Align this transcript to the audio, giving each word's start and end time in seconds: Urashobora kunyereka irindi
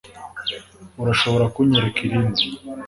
Urashobora 1.01 1.45
kunyereka 1.55 1.99
irindi 2.07 2.43